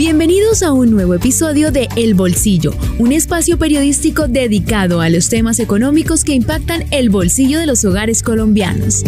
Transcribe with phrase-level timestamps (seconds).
[0.00, 5.60] Bienvenidos a un nuevo episodio de El Bolsillo, un espacio periodístico dedicado a los temas
[5.60, 9.04] económicos que impactan el bolsillo de los hogares colombianos.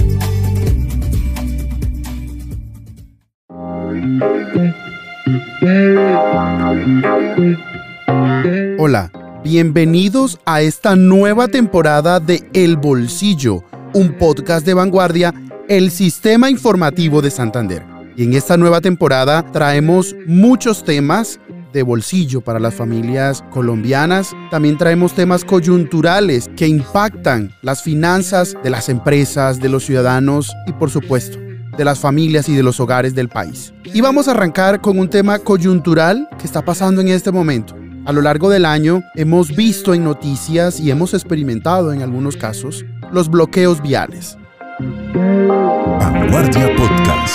[8.78, 9.10] Hola,
[9.42, 13.64] bienvenidos a esta nueva temporada de El Bolsillo,
[13.94, 15.32] un podcast de vanguardia,
[15.70, 17.91] el Sistema Informativo de Santander.
[18.16, 21.40] Y en esta nueva temporada traemos muchos temas
[21.72, 24.36] de bolsillo para las familias colombianas.
[24.50, 30.72] También traemos temas coyunturales que impactan las finanzas de las empresas, de los ciudadanos y
[30.72, 31.38] por supuesto
[31.76, 33.72] de las familias y de los hogares del país.
[33.84, 37.74] Y vamos a arrancar con un tema coyuntural que está pasando en este momento.
[38.04, 42.84] A lo largo del año hemos visto en noticias y hemos experimentado en algunos casos
[43.10, 44.36] los bloqueos viales.
[45.98, 47.34] Vanguardia Podcast.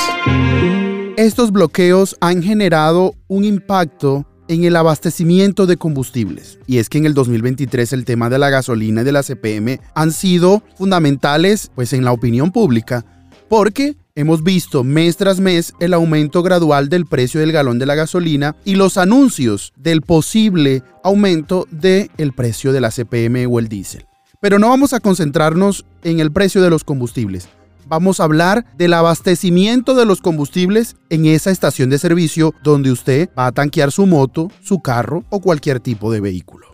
[1.18, 6.60] Estos bloqueos han generado un impacto en el abastecimiento de combustibles.
[6.68, 9.80] Y es que en el 2023 el tema de la gasolina y de la CPM
[9.96, 13.06] han sido fundamentales pues en la opinión pública
[13.50, 17.96] porque hemos visto mes tras mes el aumento gradual del precio del galón de la
[17.96, 23.70] gasolina y los anuncios del posible aumento del el precio de la CPM o el
[23.70, 24.06] diésel.
[24.40, 27.50] Pero no vamos a concentrarnos en el precio de los combustibles.
[27.88, 33.30] Vamos a hablar del abastecimiento de los combustibles en esa estación de servicio donde usted
[33.38, 36.68] va a tanquear su moto, su carro o cualquier tipo de vehículo.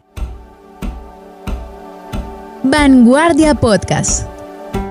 [2.64, 4.28] Vanguardia Podcast.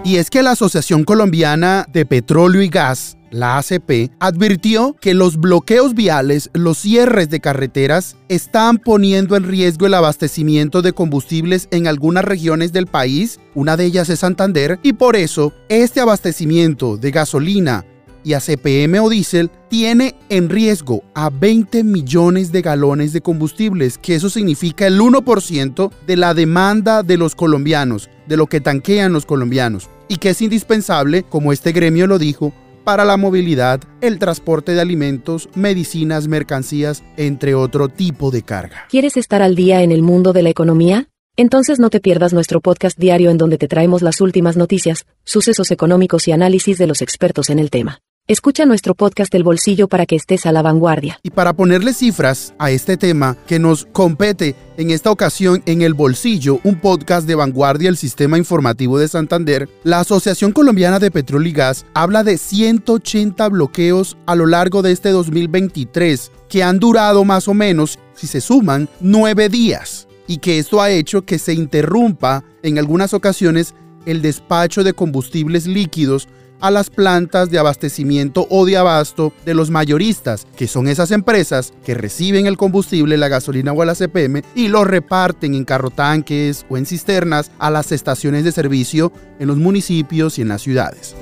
[0.04, 5.38] Y es que la Asociación Colombiana de Petróleo y Gas la ACP, advirtió que los
[5.38, 11.88] bloqueos viales, los cierres de carreteras, están poniendo en riesgo el abastecimiento de combustibles en
[11.88, 17.10] algunas regiones del país, una de ellas es Santander, y por eso este abastecimiento de
[17.10, 17.84] gasolina
[18.24, 24.14] y ACPM o diésel tiene en riesgo a 20 millones de galones de combustibles, que
[24.14, 29.26] eso significa el 1% de la demanda de los colombianos, de lo que tanquean los
[29.26, 34.72] colombianos, y que es indispensable, como este gremio lo dijo, para la movilidad, el transporte
[34.72, 38.86] de alimentos, medicinas, mercancías, entre otro tipo de carga.
[38.90, 41.08] ¿Quieres estar al día en el mundo de la economía?
[41.36, 45.70] Entonces no te pierdas nuestro podcast diario en donde te traemos las últimas noticias, sucesos
[45.70, 48.00] económicos y análisis de los expertos en el tema.
[48.28, 51.18] Escucha nuestro podcast El Bolsillo para que estés a la vanguardia.
[51.24, 55.94] Y para ponerle cifras a este tema que nos compete en esta ocasión en El
[55.94, 61.48] Bolsillo, un podcast de vanguardia del Sistema Informativo de Santander, la Asociación Colombiana de Petróleo
[61.48, 67.24] y Gas habla de 180 bloqueos a lo largo de este 2023 que han durado
[67.24, 71.54] más o menos, si se suman, nueve días y que esto ha hecho que se
[71.54, 73.74] interrumpa en algunas ocasiones
[74.06, 76.28] el despacho de combustibles líquidos
[76.62, 81.74] a las plantas de abastecimiento o de abasto de los mayoristas, que son esas empresas
[81.84, 86.78] que reciben el combustible, la gasolina o la CPM y lo reparten en carrotanques o
[86.78, 91.16] en cisternas a las estaciones de servicio en los municipios y en las ciudades.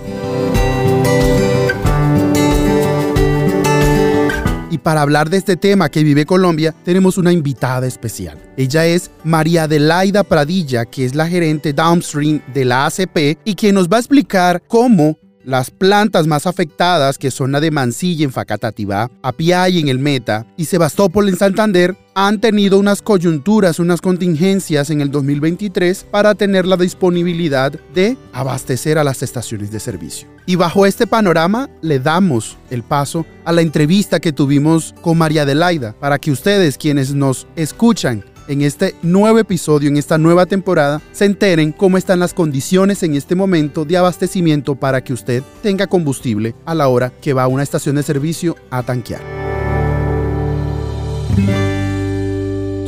[4.71, 8.39] Y para hablar de este tema que vive Colombia, tenemos una invitada especial.
[8.57, 13.75] Ella es María Adelaida Pradilla, que es la gerente downstream de la ACP y quien
[13.75, 18.33] nos va a explicar cómo las plantas más afectadas, que son la de Mansilla en
[18.33, 24.91] Facatativá, Apiay en el Meta y Sebastopol en Santander, han tenido unas coyunturas, unas contingencias
[24.91, 30.29] en el 2023 para tener la disponibilidad de abastecer a las estaciones de servicio.
[30.47, 35.43] Y bajo este panorama le damos el paso a la entrevista que tuvimos con María
[35.43, 41.01] Adelaida para que ustedes quienes nos escuchan en este nuevo episodio, en esta nueva temporada,
[41.13, 45.87] se enteren cómo están las condiciones en este momento de abastecimiento para que usted tenga
[45.87, 49.21] combustible a la hora que va a una estación de servicio a tanquear.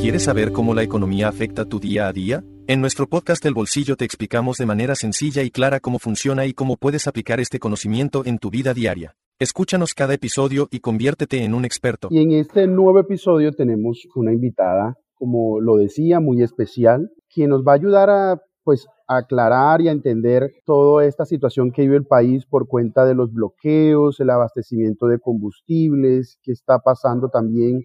[0.01, 2.43] ¿Quieres saber cómo la economía afecta tu día a día?
[2.67, 6.55] En nuestro podcast El Bolsillo te explicamos de manera sencilla y clara cómo funciona y
[6.55, 9.15] cómo puedes aplicar este conocimiento en tu vida diaria.
[9.39, 12.09] Escúchanos cada episodio y conviértete en un experto.
[12.11, 17.63] Y en este nuevo episodio tenemos una invitada como lo decía, muy especial, quien nos
[17.63, 22.07] va a ayudar a pues aclarar y a entender toda esta situación que vive el
[22.07, 27.85] país por cuenta de los bloqueos, el abastecimiento de combustibles, que está pasando también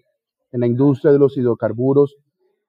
[0.50, 2.16] en la industria de los hidrocarburos,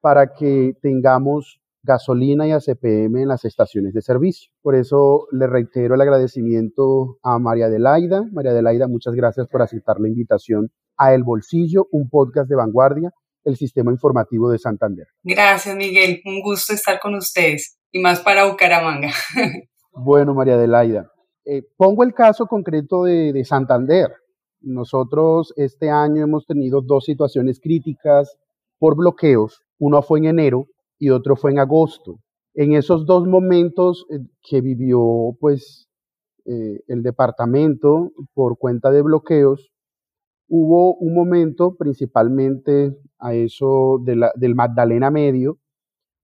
[0.00, 4.52] para que tengamos gasolina y ACPM en las estaciones de servicio.
[4.62, 8.22] Por eso le reitero el agradecimiento a María Adelaida.
[8.30, 13.10] María Adelaida, muchas gracias por aceptar la invitación a El Bolsillo, un podcast de vanguardia
[13.44, 15.06] el sistema informativo de Santander.
[15.22, 16.20] Gracias, Miguel.
[16.24, 19.12] Un gusto estar con ustedes y más para Bucaramanga.
[19.92, 21.10] bueno, María Adelaida,
[21.44, 24.10] eh, pongo el caso concreto de, Santander.
[24.60, 28.36] nosotros este año hemos tenido dos situaciones críticas
[28.78, 29.62] por bloqueos.
[29.78, 30.66] Uno fue en enero
[30.98, 32.20] y otro fue en agosto.
[32.54, 35.88] En esos dos momentos eh, que vivió pues
[36.44, 39.70] eh, el departamento por cuenta de bloqueos,
[40.48, 45.58] hubo un momento principalmente a eso del Magdalena Medio,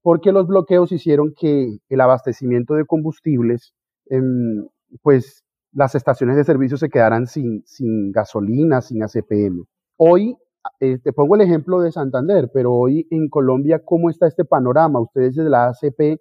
[0.02, 3.74] porque los bloqueos hicieron que el abastecimiento de combustibles,
[4.08, 4.66] em,
[5.02, 9.64] pues las estaciones de servicio se quedaran sin, sin gasolina, sin ACPM.
[9.96, 10.36] Hoy,
[10.80, 15.00] eh, te pongo el ejemplo de Santander, pero hoy en Colombia, ¿cómo está este panorama?
[15.00, 16.20] Ustedes desde la ACP,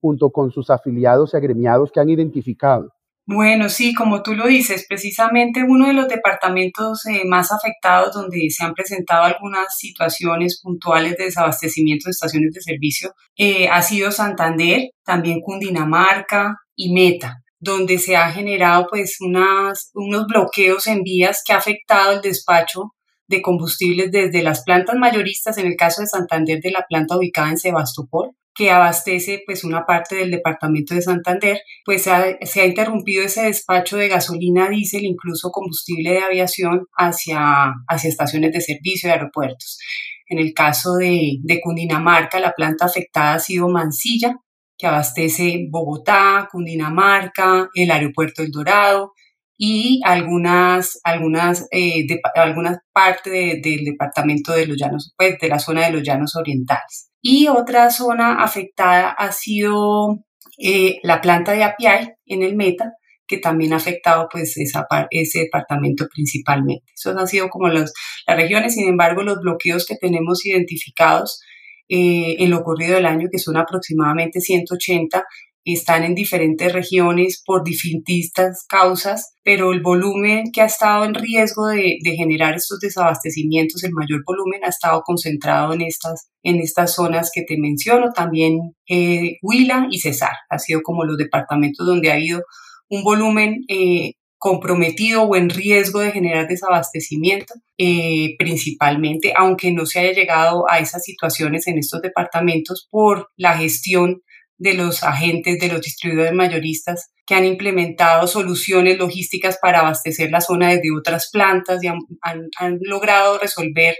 [0.00, 2.92] junto con sus afiliados y agremiados que han identificado.
[3.26, 8.50] Bueno, sí, como tú lo dices, precisamente uno de los departamentos eh, más afectados donde
[8.50, 14.10] se han presentado algunas situaciones puntuales de desabastecimiento de estaciones de servicio eh, ha sido
[14.10, 21.52] Santander, también Cundinamarca y Meta donde se ha generado pues unos bloqueos en vías que
[21.52, 22.94] ha afectado el despacho
[23.28, 27.50] de combustibles desde las plantas mayoristas, en el caso de Santander, de la planta ubicada
[27.50, 33.24] en Sebastopol, que abastece pues una parte del departamento de Santander, pues se ha interrumpido
[33.24, 39.14] ese despacho de gasolina, diésel, incluso combustible de aviación hacia, hacia estaciones de servicio de
[39.14, 39.78] aeropuertos.
[40.26, 44.36] En el caso de, de Cundinamarca, la planta afectada ha sido Mansilla,
[44.76, 49.14] que abastece Bogotá, Cundinamarca, el aeropuerto El Dorado
[49.56, 55.86] y algunas, algunas, eh, algunas partes del departamento de los llanos, pues de la zona
[55.86, 57.09] de los llanos orientales.
[57.22, 60.24] Y otra zona afectada ha sido
[60.58, 62.94] eh, la planta de Apiay en el Meta,
[63.26, 66.84] que también ha afectado pues esa, ese departamento principalmente.
[66.94, 67.92] Esos han sido como los,
[68.26, 71.40] las regiones, sin embargo los bloqueos que tenemos identificados
[71.88, 75.24] eh, en lo ocurrido del año, que son aproximadamente 180,
[75.64, 81.66] están en diferentes regiones por distintas causas, pero el volumen que ha estado en riesgo
[81.66, 87.30] de, generar estos desabastecimientos, el mayor volumen ha estado concentrado en estas, en estas zonas
[87.32, 92.14] que te menciono, también eh, Huila y Cesar, ha sido como los departamentos donde ha
[92.14, 92.42] habido
[92.88, 100.00] un volumen eh, comprometido o en riesgo de generar desabastecimiento, eh, principalmente, aunque no se
[100.00, 104.22] haya llegado a esas situaciones en estos departamentos por la gestión
[104.60, 110.42] de los agentes, de los distribuidores mayoristas que han implementado soluciones logísticas para abastecer la
[110.42, 113.94] zona desde otras plantas y han, logrado resolver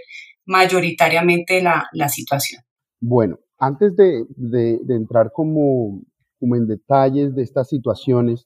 [0.45, 2.61] mayoritariamente la, situación.
[2.99, 6.03] Bueno, antes de, entrar como
[6.41, 8.45] en detalles de estas situaciones,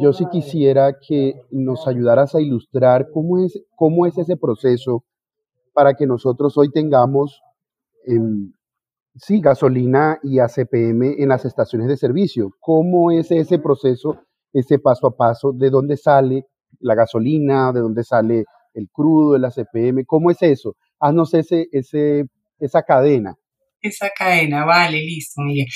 [0.00, 5.04] yo sí quisiera que nos ayudaras a ilustrar cómo es, cómo es ese proceso
[5.74, 7.42] para que nosotros hoy tengamos,
[9.16, 12.50] sí, gasolina y ACPM en las estaciones de servicio.
[12.60, 14.18] ¿Cómo es ese proceso,
[14.52, 15.52] ese paso a paso?
[15.52, 16.46] ¿De dónde sale
[16.80, 17.72] la gasolina?
[17.72, 18.44] ¿De dónde sale
[18.74, 20.04] el crudo, el ACPM?
[20.06, 20.76] ¿Cómo es eso?
[21.00, 22.26] Haznos ese, ese,
[22.58, 23.36] esa cadena
[23.88, 25.66] esa cadena, vale, listo, Miguel.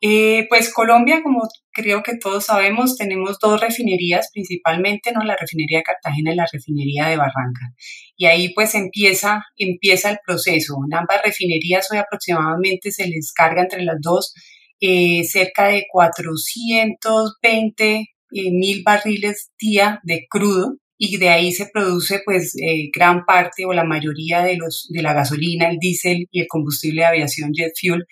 [0.00, 5.24] Eh, pues Colombia, como creo que todos sabemos, tenemos dos refinerías principalmente, ¿no?
[5.24, 7.72] La refinería de Cartagena y la refinería de Barranca.
[8.16, 10.76] Y ahí pues empieza, empieza el proceso.
[10.86, 14.34] En ambas refinerías hoy aproximadamente se les carga entre las dos
[14.80, 18.06] eh, cerca de 420 eh,
[18.50, 23.72] mil barriles día de crudo y de ahí se produce pues eh, gran parte o
[23.72, 27.72] la mayoría de, los, de la gasolina, el diésel y el combustible de aviación jet
[27.80, 28.06] fuel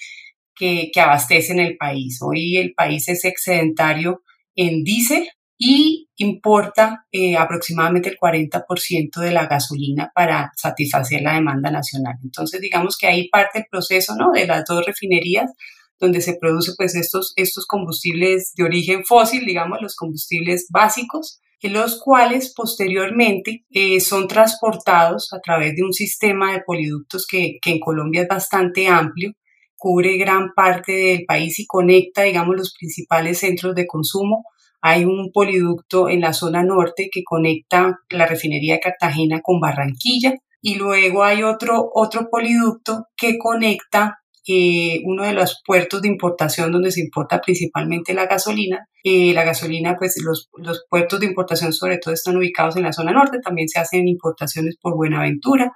[0.54, 2.18] que, que abastecen el país.
[2.22, 4.22] Hoy el país es excedentario
[4.54, 5.28] en diésel
[5.64, 12.16] y importa eh, aproximadamente el 40% de la gasolina para satisfacer la demanda nacional.
[12.24, 14.32] Entonces, digamos que ahí parte el proceso ¿no?
[14.32, 15.52] de las dos refinerías
[16.00, 21.40] donde se produce pues estos, estos combustibles de origen fósil, digamos los combustibles básicos,
[21.70, 27.70] los cuales posteriormente eh, son transportados a través de un sistema de poliductos que, que
[27.70, 29.32] en Colombia es bastante amplio,
[29.76, 34.44] cubre gran parte del país y conecta, digamos, los principales centros de consumo.
[34.80, 40.34] Hay un poliducto en la zona norte que conecta la refinería de Cartagena con Barranquilla
[40.60, 46.72] y luego hay otro, otro poliducto que conecta eh, uno de los puertos de importación
[46.72, 48.88] donde se importa principalmente la gasolina.
[49.04, 52.92] Eh, la gasolina, pues los, los, puertos de importación sobre todo están ubicados en la
[52.92, 55.72] zona norte, también se hacen importaciones por Buenaventura,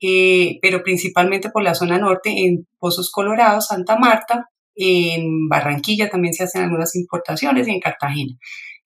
[0.00, 6.34] eh, pero principalmente por la zona norte en Pozos Colorados, Santa Marta, en Barranquilla también
[6.34, 8.34] se hacen algunas importaciones y en Cartagena.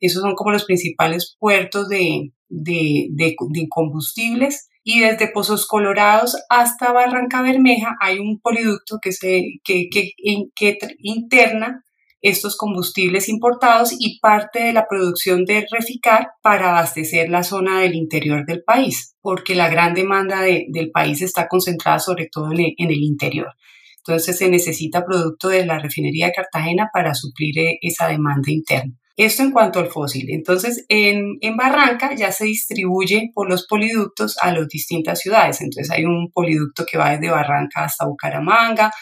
[0.00, 6.37] Esos son como los principales puertos de, de, de, de combustibles y desde Pozos Colorados
[6.49, 11.83] hasta Barranca Bermeja hay un poliducto que, se, que, que, interna
[12.23, 17.97] estos combustibles importados y parte de la producción de Reficar para abastecer la zona del
[17.97, 23.02] interior del país, porque la gran demanda del país está concentrada sobre todo en el,
[23.02, 23.55] interior.
[23.99, 28.95] Entonces se necesita producto de la refinería de Cartagena para suplir eh, esa demanda interna.
[29.17, 30.29] Esto en cuanto al fósil.
[30.31, 35.61] Entonces, en, en, Barranca ya se distribuye por los poliductos a las distintas ciudades.
[35.63, 38.93] Entonces, hay un poliducto que va desde Barranca hasta Bucaramanga,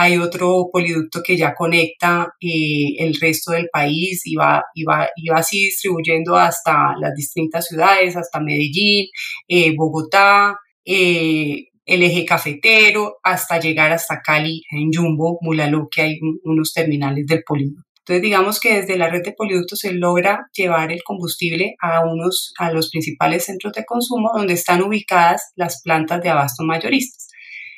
[0.00, 5.08] hay otro poliducto que ya conecta eh, el resto del país y va, y, va,
[5.16, 9.08] y va así distribuyendo hasta las distintas ciudades, hasta Medellín,
[9.48, 16.20] eh, Bogotá, eh, el eje cafetero, hasta llegar hasta Cali, en Jumbo, Mulaló, que hay
[16.44, 17.87] unos terminales del poliducto.
[18.08, 22.54] Entonces, digamos que desde la red de poliductos se logra llevar el combustible a unos,
[22.58, 27.28] a los principales centros de consumo donde están ubicadas las plantas de abasto mayoristas.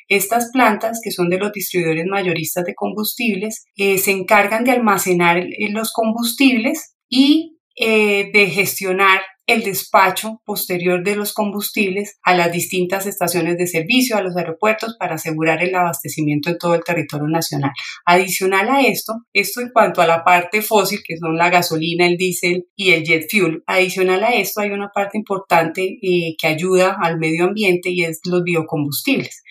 [0.07, 5.37] Estas plantas, que son de los distribuidores mayoristas de combustibles, eh, se encargan de almacenar
[5.37, 7.50] eh, los combustibles y
[7.83, 14.15] eh, de gestionar el despacho posterior de los combustibles a las distintas estaciones de servicio,
[14.15, 17.71] a los aeropuertos, para asegurar el abastecimiento en todo el territorio nacional.
[18.05, 22.17] Adicional a esto, esto en cuanto a la parte fósil, que son la gasolina, el
[22.17, 27.17] diésel y el jet fuel, adicional a esto hay una parte importante que ayuda al
[27.17, 29.41] medio ambiente y es los biocombustibles.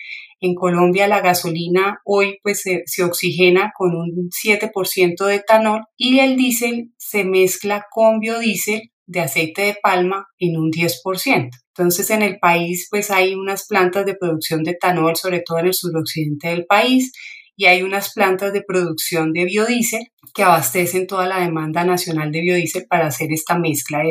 [0.43, 6.35] En Colombia la gasolina hoy pues se, oxigena con un 7% de etanol y el
[6.35, 11.49] diésel se mezcla con biodiesel de aceite de palma en un 10%.
[11.77, 15.67] Entonces en el país pues hay unas plantas de producción de etanol, sobre todo en
[15.67, 17.11] el suroccidente del país,
[17.55, 22.41] y hay unas plantas de producción de biodiesel que abastecen toda la demanda nacional de
[22.41, 24.01] biodiesel para hacer esta mezcla.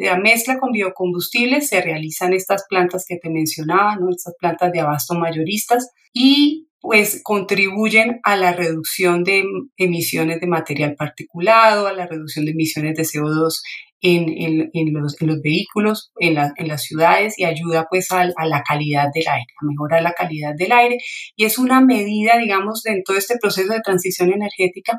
[0.00, 4.10] La mezcla con biocombustibles se realizan estas plantas que te mencionaba, ¿no?
[4.10, 9.42] estas plantas de abasto mayoristas y pues contribuyen a la reducción de
[9.78, 13.62] emisiones de material particulado, a la reducción de emisiones de CO2
[14.04, 18.46] en, en, los, en los, vehículos, en, en, las ciudades y ayuda pues a, a,
[18.46, 20.98] la calidad del aire, a mejorar la calidad del aire.
[21.36, 24.98] Y es una medida, digamos, en todo este proceso de transición energética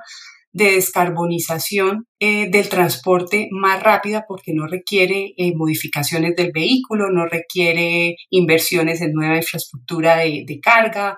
[0.52, 7.28] de descarbonización eh, del transporte más rápida porque no requiere eh, modificaciones del vehículo, no
[7.28, 11.18] requiere inversiones en nueva infraestructura de, de carga,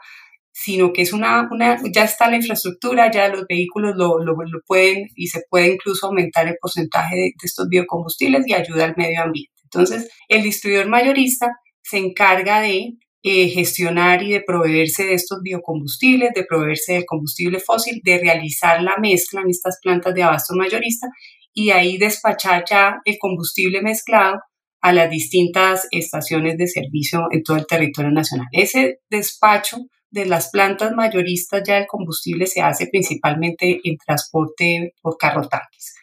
[0.60, 4.36] sino que es una, una, ya está la infraestructura, ya los vehículos lo, lo,
[4.66, 9.22] pueden y se puede incluso aumentar el porcentaje de, estos biocombustibles y ayuda al medio
[9.22, 9.54] ambiente.
[9.66, 11.52] Entonces, el distribuidor mayorista
[11.84, 17.60] se encarga de eh, gestionar y de proveerse de estos biocombustibles, de proveerse del combustible
[17.60, 21.08] fósil, de realizar la mezcla en estas plantas de abasto mayorista
[21.54, 24.40] y ahí despachar ya el combustible mezclado
[24.82, 28.48] a las distintas estaciones de servicio en todo el territorio nacional.
[28.52, 29.78] Ese despacho
[30.10, 35.96] de las plantas mayoristas ya el combustible se hace principalmente en transporte por carro tanques.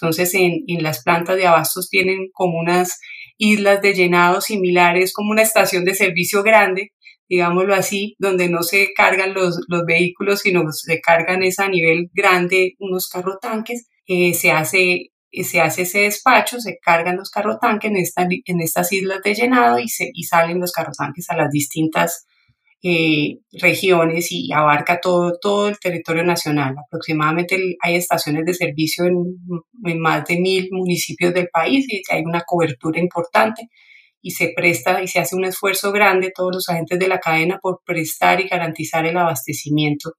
[0.00, 3.00] Entonces, en, las plantas de abastos tienen como unas
[3.36, 6.92] islas de llenado similares, como una estación de servicio grande,
[7.28, 12.74] digámoslo así, donde no se cargan los, vehículos, sino se cargan es a nivel grande
[12.78, 13.88] unos carro tanques.
[14.06, 18.92] Eh, se hace se hace ese despacho, se cargan los carro tanques en, en estas
[18.92, 22.26] islas de llenado y, se, y salen los carro tanques a las distintas
[22.82, 26.76] eh, regiones y abarca todo, todo el territorio nacional.
[26.86, 32.42] Aproximadamente hay estaciones de servicio en, más de mil municipios del país y hay una
[32.46, 33.68] cobertura importante
[34.20, 37.58] y se presta y se hace un esfuerzo grande todos los agentes de la cadena
[37.60, 40.12] por prestar y garantizar el abastecimiento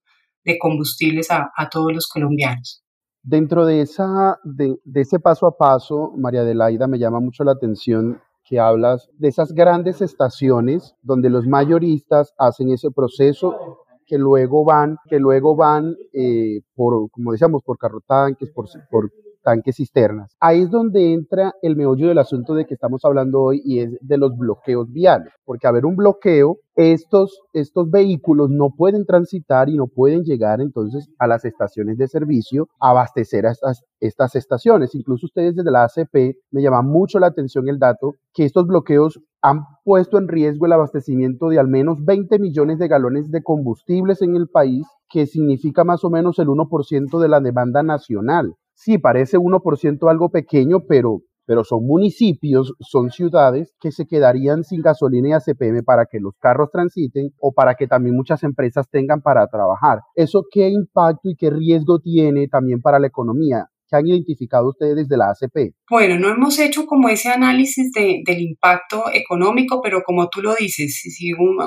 [0.44, 2.84] de combustibles a, todos los colombianos.
[3.22, 7.52] Dentro de, esa, de, de, ese paso a paso, María Adelaida, me llama mucho la
[7.52, 14.66] atención que hablas de esas grandes estaciones donde los mayoristas hacen ese proceso que luego
[14.66, 20.36] van, que luego van eh, por, como decíamos, por carrotanques, por, por tanques cisternas.
[20.40, 23.98] Ahí es donde entra el meollo del asunto de que estamos hablando hoy y es
[24.02, 29.70] de los bloqueos viales, porque a ver un bloqueo, estos, estos vehículos no pueden transitar
[29.70, 34.36] y no pueden llegar entonces a las estaciones de servicio a abastecer a estas, estas
[34.36, 34.96] estaciones.
[34.96, 39.20] Incluso ustedes desde la ACP me llama mucho la atención el dato que estos bloqueos
[39.42, 44.22] han puesto en riesgo el abastecimiento de al menos 20 millones de galones de combustibles
[44.22, 48.98] en el país, que significa más o menos el 1% de la demanda nacional sí,
[48.98, 55.30] parece 1% algo pequeño, pero, pero son municipios, son ciudades que se quedarían sin gasolina
[55.30, 59.46] y ACPM para que los carros transiten o para que también muchas empresas tengan para
[59.48, 60.00] trabajar.
[60.16, 63.66] ¿Eso qué impacto y qué riesgo tiene también para la economía?
[63.90, 65.74] ¿Qué han identificado ustedes desde la ACP?
[65.90, 70.54] Bueno, no hemos hecho como ese análisis de, del impacto económico, pero como tú lo
[70.54, 71.58] dices, si un,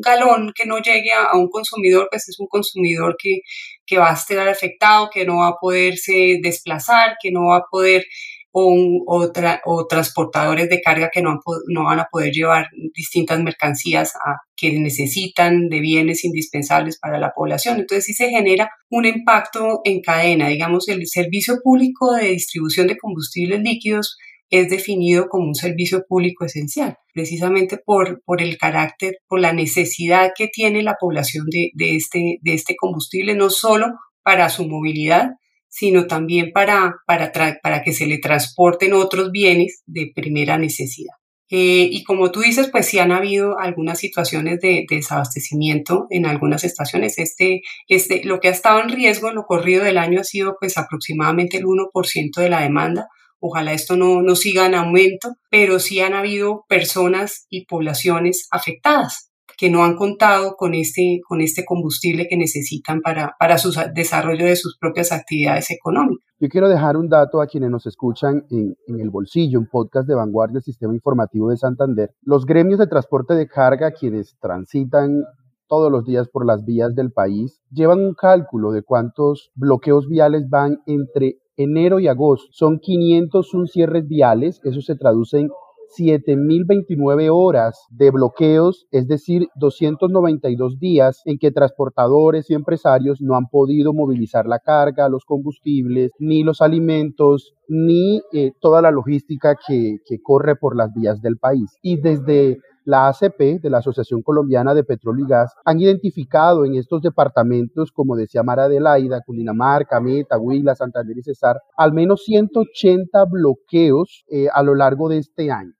[0.00, 3.42] galón que no llegue a, un consumidor, pues es un consumidor que,
[3.90, 7.64] que va a estar afectado, que no va a poderse desplazar, que no va a
[7.68, 8.04] poder
[8.52, 14.12] o, transportadores de carga que no, no, van a poder llevar distintas mercancías
[14.56, 17.80] que necesitan de bienes indispensables para la población.
[17.80, 20.48] Entonces sí se genera un impacto en cadena.
[20.48, 24.18] Digamos, el servicio público de distribución de combustibles líquidos
[24.50, 30.32] es definido como un servicio público esencial, precisamente por, por el carácter, por la necesidad
[30.36, 33.86] que tiene la población de, de, este, de este combustible, no solo
[34.22, 35.30] para su movilidad,
[35.68, 41.14] sino también para, para, para que se le transporten otros bienes de primera necesidad.
[41.52, 46.62] Eh, y como tú dices, pues sí han habido algunas situaciones de, desabastecimiento en algunas
[46.62, 47.18] estaciones.
[47.18, 50.56] Este, este, lo que ha estado en riesgo en lo corrido del año ha sido
[50.60, 53.08] pues aproximadamente el 1% de la demanda.
[53.40, 59.30] Ojalá esto no, no siga en aumento, pero sí han habido personas y poblaciones afectadas
[59.60, 64.46] que no han contado con este, con este combustible que necesitan para, para su desarrollo
[64.46, 66.24] de sus propias actividades económicas.
[66.40, 70.08] Yo quiero dejar un dato a quienes nos escuchan en, en, El Bolsillo, un podcast
[70.08, 72.14] de vanguardia del Sistema Informativo de Santander.
[72.22, 75.24] Los gremios de transporte de carga, quienes transitan
[75.68, 80.48] todos los días por las vías del país, llevan un cálculo de cuántos bloqueos viales
[80.48, 82.48] van entre enero y agosto.
[82.52, 85.50] Son 501 cierres viales, eso se traduce en
[85.98, 93.48] 7.029 horas de bloqueos, es decir, 292 días en que transportadores y empresarios no han
[93.48, 99.98] podido movilizar la carga, los combustibles, ni los alimentos, ni eh, toda la logística que,
[100.22, 101.76] corre por las vías del país.
[101.82, 106.74] Y desde la ACP, de la Asociación Colombiana de Petróleo y Gas, han identificado en
[106.74, 113.24] estos departamentos, como decía Mara Adelaida, Cundinamarca, Meta, Huila, Santander y Cesar, al menos 180
[113.26, 115.72] bloqueos eh, a lo largo de este año.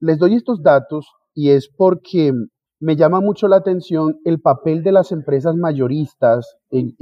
[0.00, 2.32] Les doy estos datos y es porque
[2.78, 6.94] me llama mucho la atención el papel de las empresas mayoristas en,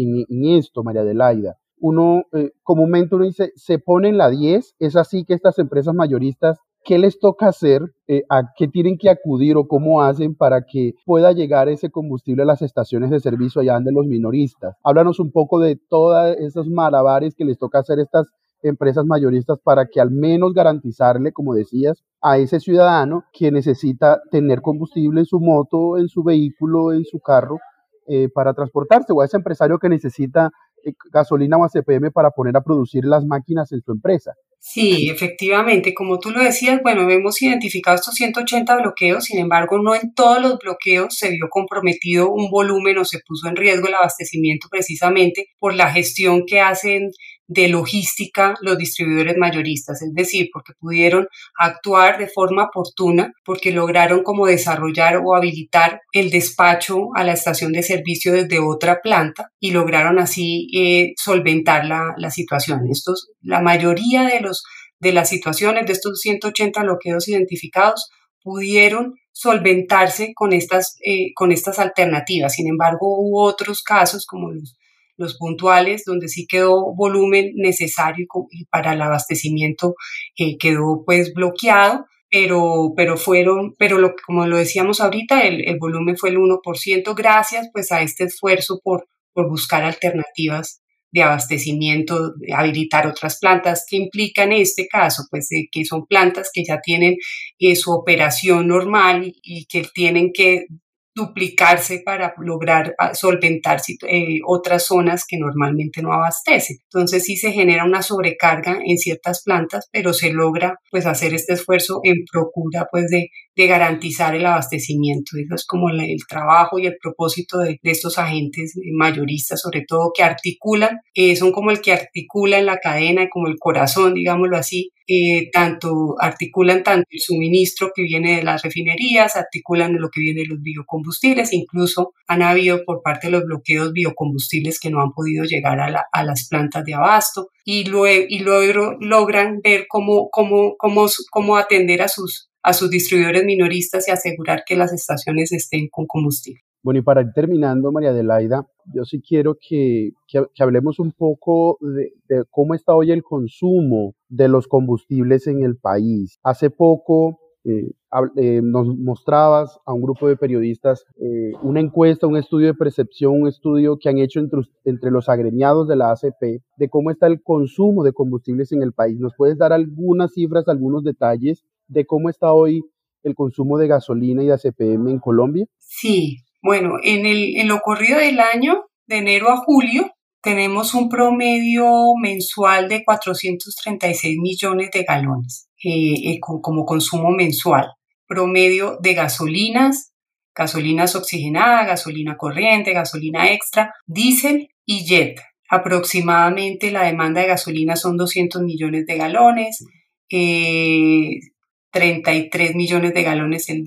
[0.56, 1.56] esto, María Adelaida.
[1.78, 5.94] Uno, eh, comúnmente uno dice, se pone en la 10, es así que estas empresas
[5.94, 7.82] mayoristas, ¿qué les toca hacer?
[8.06, 12.42] Eh, ¿A qué tienen que acudir o cómo hacen para que pueda llegar ese combustible
[12.42, 14.76] a las estaciones de servicio allá de los minoristas?
[14.84, 18.28] Háblanos un poco de todos esos malabares que les toca hacer estas
[18.62, 24.62] empresas mayoristas para que al menos garantizarle, como decías, a ese ciudadano que necesita tener
[24.62, 27.58] combustible en su moto, en su vehículo, en su carro,
[28.06, 30.50] eh, para transportarse, o a ese empresario que necesita
[30.82, 34.34] eh, gasolina o ACPM para poner a producir las máquinas en su empresa.
[34.66, 39.94] Sí, efectivamente, como tú lo decías, bueno, hemos identificado estos 180 bloqueos, sin embargo, no
[39.94, 43.94] en todos los bloqueos se vio comprometido un volumen o se puso en riesgo el
[43.94, 47.10] abastecimiento precisamente por la gestión que hacen
[47.46, 51.26] de logística los distribuidores mayoristas, es decir, porque pudieron
[51.58, 57.72] actuar de forma oportuna, porque lograron como desarrollar o habilitar el despacho a la estación
[57.72, 62.88] de servicio desde otra planta y lograron así eh, solventar la, la situación.
[62.90, 64.64] Estos, la mayoría de, los,
[64.98, 68.08] de las situaciones de estos 180 bloqueos identificados
[68.42, 72.54] pudieron solventarse con estas, eh, con estas alternativas.
[72.54, 74.76] Sin embargo, hubo otros casos como los
[75.16, 78.26] los puntuales, donde sí quedó volumen necesario
[78.70, 79.94] para el abastecimiento
[80.36, 85.78] eh, quedó pues bloqueado, pero, pero fueron, pero lo, como lo decíamos ahorita, el, el
[85.78, 90.80] volumen fue el 1%, gracias pues a este esfuerzo por, por buscar alternativas
[91.14, 96.50] de abastecimiento, de habilitar otras plantas, que implica en este caso, pues que son plantas
[96.52, 97.14] que ya tienen
[97.60, 100.66] eh, su operación normal y que tienen que
[101.14, 106.78] duplicarse para lograr ah, solventar eh, otras zonas que normalmente no abastecen.
[106.92, 111.54] Entonces sí se genera una sobrecarga en ciertas plantas, pero se logra pues hacer este
[111.54, 115.32] esfuerzo en procura pues de, de garantizar el abastecimiento.
[115.38, 120.22] Eso es como el, trabajo y el propósito de, estos agentes mayoristas, sobre todo que
[120.22, 124.90] articulan, eh, son como el que articula en la cadena, como el corazón, digámoslo así,
[125.06, 130.40] eh, tanto articulan tanto el suministro que viene de las refinerías, articulan lo que viene
[130.40, 131.03] de los biocombustibles,
[131.52, 136.06] incluso han habido por parte de los bloqueos biocombustibles que no han podido llegar a,
[136.12, 141.56] a las plantas de abasto y luego, y luego logran ver cómo, cómo, cómo, cómo
[141.56, 146.60] atender a sus, a sus distribuidores minoristas y asegurar que las estaciones estén con combustible.
[146.84, 151.78] Bueno, y para ir terminando, María Adelaida, yo sí quiero que, que, hablemos un poco
[151.80, 152.12] de,
[152.50, 156.38] cómo está hoy el consumo de los combustibles en el país.
[156.42, 157.92] Hace poco eh,
[158.36, 163.42] eh, nos mostrabas a un grupo de periodistas eh, una encuesta, un estudio de percepción,
[163.42, 167.42] un estudio que han hecho entre, los agremiados de la ACP de cómo está el
[167.42, 169.18] consumo de combustibles en el país.
[169.18, 172.84] ¿Nos puedes dar algunas cifras, algunos detalles de cómo está hoy
[173.22, 175.66] el consumo de gasolina y de ACPM en Colombia?
[175.78, 180.10] Sí, bueno, en, el, en lo corrido del año, de enero a julio,
[180.42, 181.86] tenemos un promedio
[182.20, 187.86] mensual de 436 millones de galones eh, eh, como consumo mensual.
[188.34, 190.12] Promedio de gasolinas,
[190.56, 195.40] gasolinas oxigenadas, gasolina corriente, gasolina extra, diésel y jet.
[195.70, 199.84] Aproximadamente la demanda de gasolina son 200 millones de galones,
[200.28, 203.86] 33 eh, millones de galones el,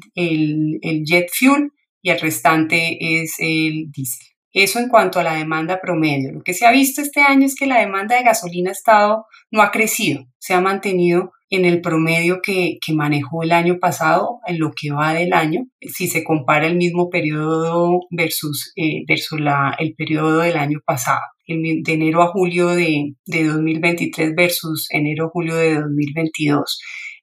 [0.82, 4.28] el, jet fuel y el restante es el diésel.
[4.54, 6.32] Eso en cuanto a la demanda promedio.
[6.32, 9.26] Lo que se ha visto este año es que la demanda de gasolina ha estado,
[9.52, 14.40] no ha crecido, se ha mantenido en el promedio que, que, manejó el año pasado,
[14.46, 19.40] en lo que va del año, si se compara el mismo periodo versus, eh, versus
[19.80, 25.76] el periodo del año pasado, de enero a julio de, de 2023 versus enero-julio de
[25.76, 26.80] 2022.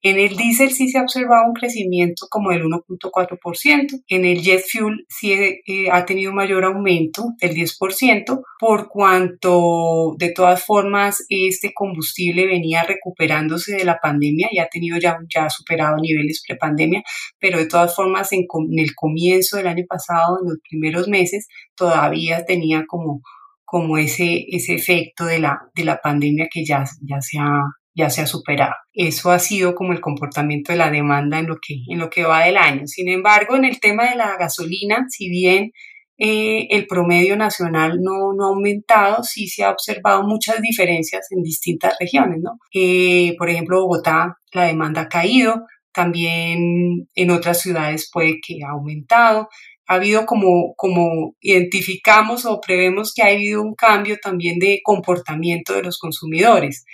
[0.07, 4.03] En el diésel sí se ha observado un crecimiento como del 1.4%.
[4.09, 10.15] En el jet fuel sí eh, ha tenido un mayor aumento del 10%, por cuanto
[10.19, 15.49] de todas formas este combustible venía recuperándose de la pandemia y ha tenido ya, ya
[15.49, 17.03] superado niveles prepandemia,
[17.39, 18.45] pero de todas formas en,
[18.77, 23.23] el comienzo del año pasado, en los primeros meses, todavía tenía como
[23.65, 27.63] como ese, ese efecto de la, de la pandemia que ya, ya se ha
[27.95, 28.75] ya se ha superado.
[28.93, 32.25] Eso ha sido como el comportamiento de la demanda en lo que, en lo que
[32.25, 32.87] va del año.
[32.87, 35.71] Sin embargo, en el tema de la gasolina, si bien
[36.17, 41.43] eh, el promedio nacional no, no, ha aumentado, sí se ha observado muchas diferencias en
[41.43, 42.59] distintas regiones, ¿no?
[42.73, 48.71] Eh, por ejemplo, Bogotá, la demanda ha caído, también en otras ciudades puede que ha
[48.71, 49.49] aumentado.
[49.87, 55.75] Ha habido como, como identificamos o prevemos que ha habido un cambio también de comportamiento
[55.75, 56.85] de los consumidores.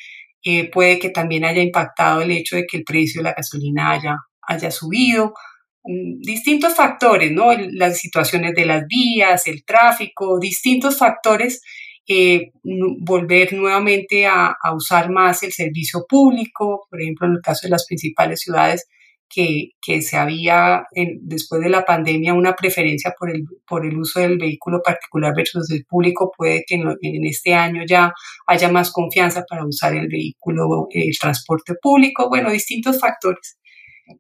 [0.44, 3.92] Eh, puede que también haya impactado el hecho de que el precio de la gasolina
[3.92, 5.35] haya, haya subido.
[5.85, 7.53] Mm, distintos factores, ¿no?
[7.72, 11.62] Las situaciones de las vías, el tráfico, distintos factores.
[12.09, 17.66] Eh, volver nuevamente a, a usar más el servicio público, por ejemplo, en el caso
[17.66, 18.87] de las principales ciudades,
[19.33, 20.85] que, que se había
[21.21, 25.71] después de la pandemia una preferencia por el, por el uso del vehículo particular versus
[25.71, 28.12] el público, puede que en, este año ya
[28.47, 33.59] haya más confianza para usar el vehículo, el transporte público, bueno, distintos factores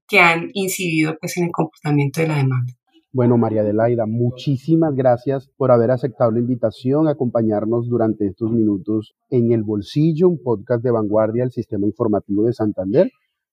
[0.06, 2.72] que han incidido pues en el comportamiento de la demanda.
[3.12, 9.16] Bueno, María Adelaida, muchísimas gracias por haber aceptado la invitación a acompañarnos durante estos minutos
[9.30, 13.10] en El Bolsillo, un podcast de vanguardia del Sistema Informativo de Santander.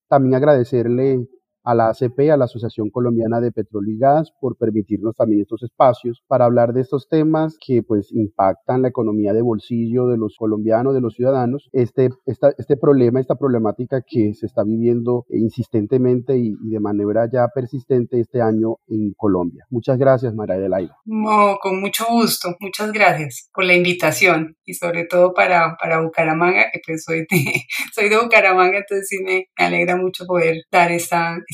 [0.08, 1.26] También agradecerle
[1.68, 5.62] a la ACP, a la Asociación Colombiana de Petróleo y Gas, por permitirnos también estos
[5.62, 10.36] espacios para hablar de estos temas que pues impactan la economía de bolsillo de los
[10.38, 11.68] colombianos, de los ciudadanos.
[11.74, 18.18] Este, este problema, esta problemática que se está viviendo insistentemente y, de manera ya persistente
[18.18, 19.66] este año en Colombia.
[19.68, 20.96] Muchas gracias, María Adelaida.
[21.04, 22.56] No, con mucho gusto.
[22.60, 27.28] Muchas gracias por la invitación y sobre todo para, para Bucaramanga, que pues soy de,
[27.94, 31.36] soy de Bucaramanga, entonces sí me, alegra mucho poder dar esta